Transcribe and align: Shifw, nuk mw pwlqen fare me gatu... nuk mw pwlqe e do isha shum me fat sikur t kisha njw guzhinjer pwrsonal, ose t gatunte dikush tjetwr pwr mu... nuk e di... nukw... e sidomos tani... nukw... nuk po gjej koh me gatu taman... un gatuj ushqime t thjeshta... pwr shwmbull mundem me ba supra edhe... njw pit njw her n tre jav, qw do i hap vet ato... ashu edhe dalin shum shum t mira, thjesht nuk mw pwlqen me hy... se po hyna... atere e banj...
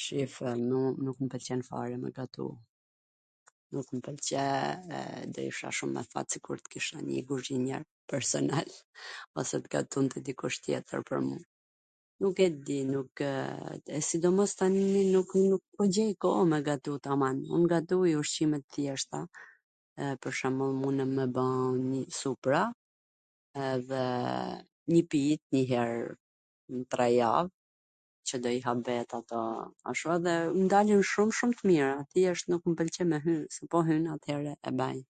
Shifw, 0.00 0.38
nuk 0.58 0.98
mw 1.18 1.28
pwlqen 1.32 1.60
fare 1.68 1.96
me 2.02 2.10
gatu... 2.18 2.44
nuk 3.76 3.88
mw 3.94 4.00
pwlqe 4.06 4.44
e 4.98 5.00
do 5.38 5.46
isha 5.52 5.68
shum 5.78 5.90
me 5.96 6.02
fat 6.12 6.26
sikur 6.36 6.58
t 6.62 6.66
kisha 6.74 6.98
njw 7.00 7.24
guzhinjer 7.30 7.82
pwrsonal, 8.12 8.68
ose 9.42 9.56
t 9.64 9.72
gatunte 9.74 10.18
dikush 10.28 10.58
tjetwr 10.66 11.00
pwr 11.10 11.18
mu... 11.26 11.36
nuk 12.22 12.36
e 12.46 12.48
di... 12.70 12.78
nukw... 12.92 13.24
e 13.98 14.00
sidomos 14.10 14.52
tani... 14.62 14.82
nukw... 15.18 15.36
nuk 15.56 15.64
po 15.78 15.82
gjej 15.98 16.12
koh 16.26 16.34
me 16.54 16.58
gatu 16.70 16.92
taman... 17.10 17.36
un 17.58 17.62
gatuj 17.76 18.10
ushqime 18.22 18.58
t 18.64 18.72
thjeshta... 18.78 19.18
pwr 20.24 20.32
shwmbull 20.42 20.74
mundem 20.86 21.10
me 21.20 21.26
ba 21.38 21.46
supra 22.22 22.62
edhe... 23.72 24.04
njw 24.92 25.02
pit 25.14 25.42
njw 25.56 25.62
her 25.72 25.94
n 26.78 26.84
tre 26.94 27.06
jav, 27.20 27.46
qw 28.30 28.36
do 28.44 28.50
i 28.56 28.60
hap 28.66 28.78
vet 28.88 29.10
ato... 29.18 29.40
ashu 29.92 30.06
edhe 30.16 30.34
dalin 30.72 31.02
shum 31.12 31.28
shum 31.38 31.50
t 31.60 31.70
mira, 31.70 31.92
thjesht 32.14 32.44
nuk 32.52 32.62
mw 32.68 32.74
pwlqen 32.80 33.06
me 33.12 33.18
hy... 33.26 33.34
se 33.56 33.62
po 33.74 33.78
hyna... 33.90 34.10
atere 34.18 34.52
e 34.72 34.76
banj... 34.78 35.00